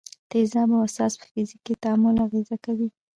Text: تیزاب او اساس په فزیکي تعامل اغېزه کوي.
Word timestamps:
تیزاب 0.31 0.69
او 0.73 0.81
اساس 0.87 1.13
په 1.19 1.25
فزیکي 1.33 1.73
تعامل 1.83 2.15
اغېزه 2.25 2.57
کوي. 2.65 2.89